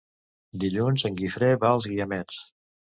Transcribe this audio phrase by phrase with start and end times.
[0.63, 2.45] Dilluns en Guifré va als Guiamets.